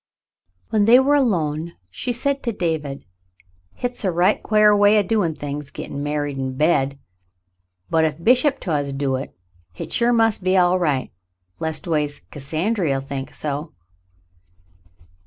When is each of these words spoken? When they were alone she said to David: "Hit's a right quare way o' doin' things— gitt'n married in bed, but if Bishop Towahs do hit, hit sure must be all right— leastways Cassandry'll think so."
When 0.71 0.85
they 0.85 0.97
were 0.99 1.13
alone 1.13 1.73
she 1.91 2.11
said 2.11 2.41
to 2.41 2.51
David: 2.51 3.05
"Hit's 3.75 4.03
a 4.03 4.11
right 4.11 4.41
quare 4.41 4.75
way 4.75 4.97
o' 4.97 5.03
doin' 5.03 5.35
things— 5.35 5.69
gitt'n 5.71 6.01
married 6.01 6.39
in 6.39 6.57
bed, 6.57 6.97
but 7.87 8.03
if 8.03 8.23
Bishop 8.23 8.59
Towahs 8.59 8.93
do 8.97 9.13
hit, 9.17 9.37
hit 9.73 9.93
sure 9.93 10.11
must 10.11 10.43
be 10.43 10.57
all 10.57 10.79
right— 10.79 11.11
leastways 11.59 12.23
Cassandry'll 12.31 12.99
think 12.99 13.31
so." 13.31 13.73